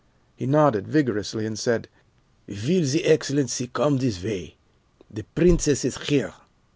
"He 0.35 0.47
nodded 0.47 0.87
vigorously, 0.87 1.45
and 1.45 1.59
said, 1.59 1.87
'Will 2.47 2.83
the 2.87 3.05
Excellency 3.05 3.67
come 3.67 3.97
this 3.99 4.23
way? 4.23 4.55
The 5.11 5.25
Princess 5.35 5.85
is 5.85 5.97
here. 5.99 6.33